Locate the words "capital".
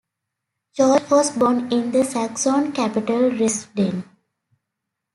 2.71-3.29